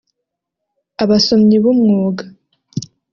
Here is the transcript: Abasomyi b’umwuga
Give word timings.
Abasomyi 1.03 1.57
b’umwuga 1.63 2.23